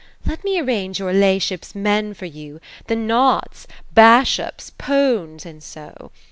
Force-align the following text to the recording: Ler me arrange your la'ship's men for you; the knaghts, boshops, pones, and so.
Ler 0.25 0.37
me 0.43 0.59
arrange 0.59 0.97
your 0.97 1.13
la'ship's 1.13 1.75
men 1.75 2.15
for 2.15 2.25
you; 2.25 2.59
the 2.87 2.95
knaghts, 2.95 3.67
boshops, 3.93 4.71
pones, 4.79 5.45
and 5.45 5.61
so. 5.61 6.11